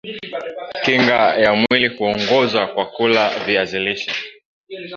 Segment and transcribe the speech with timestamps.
[0.83, 4.11] kinga ya mwili huongezwa kwa kula viazi lishe